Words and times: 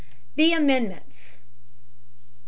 THE 0.33 0.51
AMENDMENTS. 0.53 1.37
I. 1.37 1.39